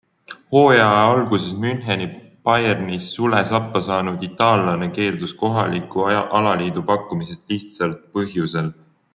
[0.53, 2.07] Hooaja alguses Müncheni
[2.49, 8.77] Bayernist sule sappa saanud itaallane keeldus kohaliku alaliidu pakkumisest lihtsalt põhjusel.